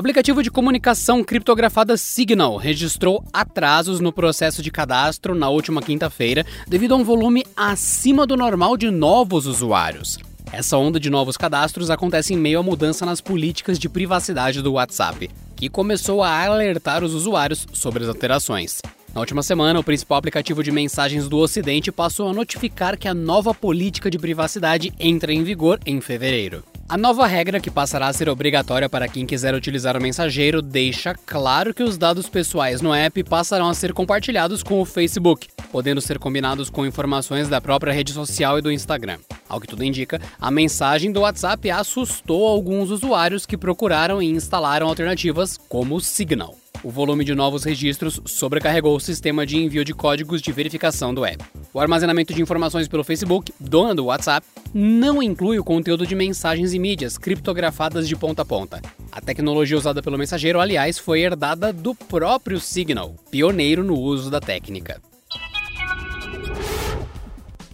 [0.00, 6.94] Aplicativo de comunicação criptografada Signal registrou atrasos no processo de cadastro na última quinta-feira devido
[6.94, 10.18] a um volume acima do normal de novos usuários.
[10.50, 14.72] Essa onda de novos cadastros acontece em meio à mudança nas políticas de privacidade do
[14.72, 18.80] WhatsApp, que começou a alertar os usuários sobre as alterações.
[19.14, 23.12] Na última semana, o principal aplicativo de mensagens do Ocidente passou a notificar que a
[23.12, 26.64] nova política de privacidade entra em vigor em fevereiro.
[26.90, 31.14] A nova regra, que passará a ser obrigatória para quem quiser utilizar o mensageiro, deixa
[31.14, 36.00] claro que os dados pessoais no app passarão a ser compartilhados com o Facebook, podendo
[36.00, 39.20] ser combinados com informações da própria rede social e do Instagram.
[39.48, 44.88] Ao que tudo indica, a mensagem do WhatsApp assustou alguns usuários que procuraram e instalaram
[44.88, 49.92] alternativas como o Signal o volume de novos registros sobrecarregou o sistema de envio de
[49.92, 51.44] códigos de verificação do app.
[51.72, 56.72] O armazenamento de informações pelo Facebook, dona do WhatsApp, não inclui o conteúdo de mensagens
[56.72, 58.80] e mídias criptografadas de ponta a ponta.
[59.12, 64.40] A tecnologia usada pelo mensageiro, aliás, foi herdada do próprio Signal, pioneiro no uso da
[64.40, 65.00] técnica.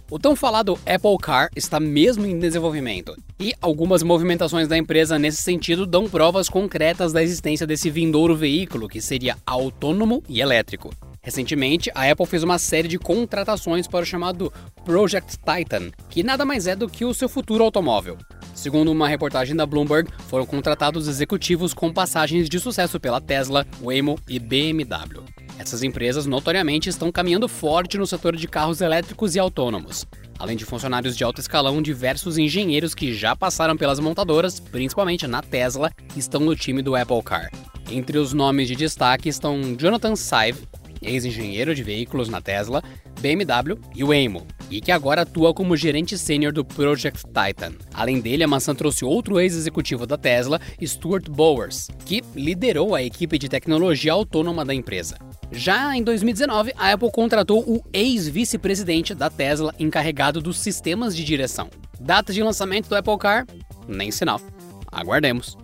[0.09, 5.41] O tão falado Apple Car está mesmo em desenvolvimento, e algumas movimentações da empresa nesse
[5.41, 10.93] sentido dão provas concretas da existência desse vindouro veículo que seria autônomo e elétrico.
[11.21, 14.51] Recentemente, a Apple fez uma série de contratações para o chamado
[14.85, 18.17] Project Titan, que nada mais é do que o seu futuro automóvel.
[18.55, 24.17] Segundo uma reportagem da Bloomberg, foram contratados executivos com passagens de sucesso pela Tesla, Waymo
[24.25, 25.26] e BMW.
[25.67, 30.05] Essas empresas notoriamente estão caminhando forte no setor de carros elétricos e autônomos.
[30.39, 35.41] Além de funcionários de alto escalão, diversos engenheiros que já passaram pelas montadoras, principalmente na
[35.41, 37.51] Tesla, estão no time do Apple Car.
[37.91, 40.61] Entre os nomes de destaque estão Jonathan Sive,
[41.01, 42.81] ex-engenheiro de veículos na Tesla,
[43.19, 47.73] BMW e Waymo, e que agora atua como gerente sênior do Project Titan.
[47.93, 53.37] Além dele, a maçã trouxe outro ex-executivo da Tesla, Stuart Bowers, que liderou a equipe
[53.37, 55.17] de tecnologia autônoma da empresa.
[55.51, 61.69] Já em 2019, a Apple contratou o ex-vice-presidente da Tesla encarregado dos sistemas de direção.
[61.99, 63.45] Data de lançamento do Apple Car?
[63.87, 64.41] Nem sinal.
[64.91, 65.57] Aguardemos.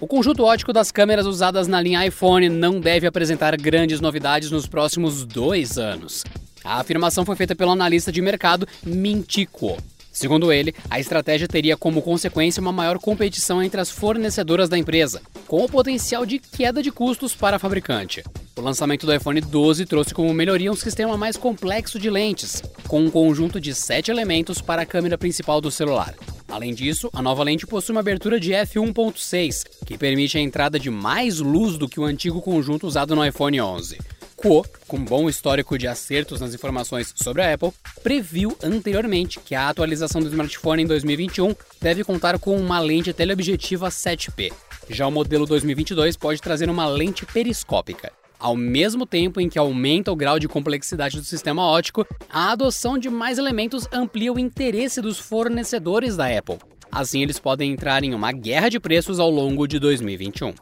[0.00, 4.66] O conjunto ótico das câmeras usadas na linha iPhone não deve apresentar grandes novidades nos
[4.66, 6.24] próximos dois anos.
[6.64, 9.76] A afirmação foi feita pelo analista de mercado Mintico.
[10.12, 15.22] Segundo ele, a estratégia teria como consequência uma maior competição entre as fornecedoras da empresa,
[15.46, 18.22] com o potencial de queda de custos para a fabricante.
[18.56, 23.00] O lançamento do iPhone 12 trouxe como melhoria um sistema mais complexo de lentes, com
[23.00, 26.14] um conjunto de sete elementos para a câmera principal do celular.
[26.48, 30.90] Além disso, a nova lente possui uma abertura de f1.6, que permite a entrada de
[30.90, 33.98] mais luz do que o antigo conjunto usado no iPhone 11.
[34.40, 39.68] Kuo, com bom histórico de acertos nas informações sobre a Apple, previu anteriormente que a
[39.68, 44.50] atualização do smartphone em 2021 deve contar com uma lente teleobjetiva 7P.
[44.88, 48.10] Já o modelo 2022 pode trazer uma lente periscópica.
[48.38, 52.96] Ao mesmo tempo em que aumenta o grau de complexidade do sistema óptico, a adoção
[52.96, 56.56] de mais elementos amplia o interesse dos fornecedores da Apple.
[56.90, 60.54] Assim, eles podem entrar em uma guerra de preços ao longo de 2021.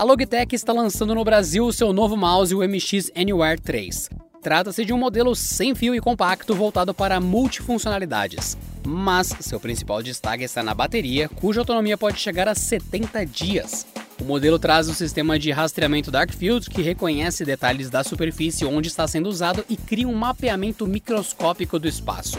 [0.00, 4.08] A Logitech está lançando no Brasil o seu novo mouse, o MX Anywhere 3.
[4.40, 8.56] Trata-se de um modelo sem fio e compacto voltado para multifuncionalidades.
[8.82, 13.86] Mas seu principal destaque está na bateria, cuja autonomia pode chegar a 70 dias.
[14.18, 18.88] O modelo traz um sistema de rastreamento Dark Field que reconhece detalhes da superfície onde
[18.88, 22.38] está sendo usado e cria um mapeamento microscópico do espaço.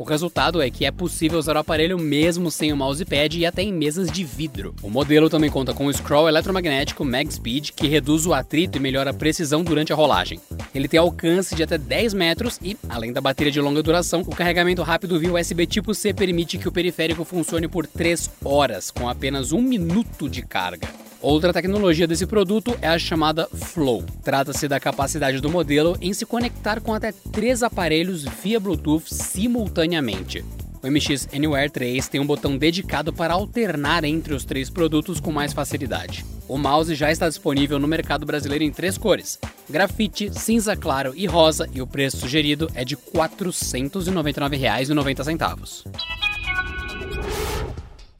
[0.00, 3.60] O resultado é que é possível usar o aparelho mesmo sem o mousepad e até
[3.60, 4.74] em mesas de vidro.
[4.82, 9.10] O modelo também conta com o scroll eletromagnético MagSpeed, que reduz o atrito e melhora
[9.10, 10.40] a precisão durante a rolagem.
[10.74, 14.34] Ele tem alcance de até 10 metros e, além da bateria de longa duração, o
[14.34, 19.06] carregamento rápido via USB tipo C permite que o periférico funcione por 3 horas, com
[19.06, 20.88] apenas um minuto de carga.
[21.22, 24.02] Outra tecnologia desse produto é a chamada Flow.
[24.24, 30.42] Trata-se da capacidade do modelo em se conectar com até três aparelhos via Bluetooth simultaneamente.
[30.82, 35.30] O MX Anywhere 3 tem um botão dedicado para alternar entre os três produtos com
[35.30, 36.24] mais facilidade.
[36.48, 39.38] O mouse já está disponível no mercado brasileiro em três cores:
[39.68, 45.84] grafite, cinza claro e rosa, e o preço sugerido é de R$ 499,90.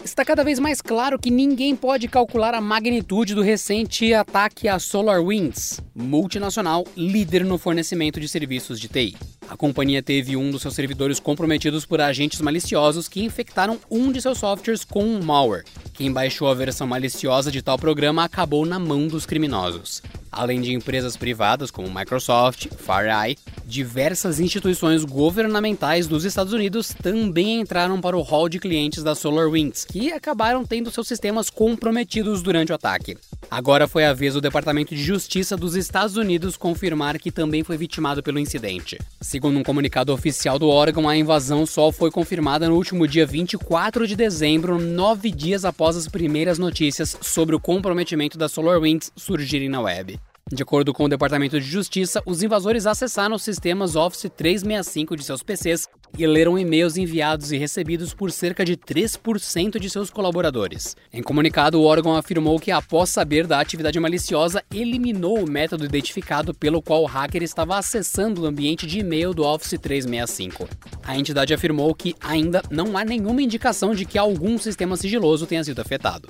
[0.02, 4.78] Está cada vez mais claro que ninguém pode calcular a magnitude do recente ataque à
[4.78, 9.14] SolarWinds, multinacional líder no fornecimento de serviços de TI.
[9.46, 14.22] A companhia teve um dos seus servidores comprometidos por agentes maliciosos que infectaram um de
[14.22, 15.64] seus softwares com um malware.
[15.92, 20.02] Quem baixou a versão maliciosa de tal programa acabou na mão dos criminosos.
[20.32, 23.36] Além de empresas privadas como Microsoft, FireEye,
[23.66, 29.84] diversas instituições governamentais dos Estados Unidos também entraram para o hall de clientes da SolarWinds,
[29.84, 33.16] que acabaram tendo seus sistemas comprometidos durante o ataque.
[33.50, 37.76] Agora foi a vez do Departamento de Justiça dos Estados Unidos confirmar que também foi
[37.76, 38.96] vitimado pelo incidente.
[39.20, 44.06] Segundo um comunicado oficial do órgão, a invasão só foi confirmada no último dia 24
[44.06, 49.80] de dezembro, nove dias após as primeiras notícias sobre o comprometimento da SolarWinds surgirem na
[49.80, 50.20] web.
[50.52, 55.22] De acordo com o Departamento de Justiça, os invasores acessaram os sistemas Office 365 de
[55.22, 55.88] seus PCs
[56.18, 60.96] e leram e-mails enviados e recebidos por cerca de 3% de seus colaboradores.
[61.12, 66.52] Em comunicado, o órgão afirmou que, após saber da atividade maliciosa, eliminou o método identificado
[66.52, 70.68] pelo qual o hacker estava acessando o ambiente de e-mail do Office 365.
[71.04, 75.62] A entidade afirmou que ainda não há nenhuma indicação de que algum sistema sigiloso tenha
[75.62, 76.28] sido afetado.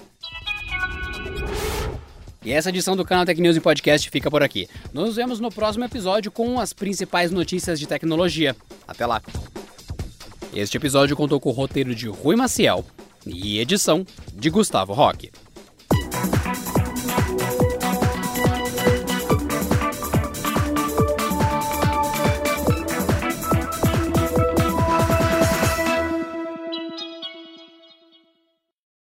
[2.44, 4.66] E essa edição do canal Tech News e Podcast fica por aqui.
[4.92, 8.56] Nos vemos no próximo episódio com as principais notícias de tecnologia.
[8.88, 9.20] Até lá!
[10.54, 12.84] Este episódio contou com o roteiro de Rui Maciel
[13.26, 15.30] e edição de Gustavo Roque.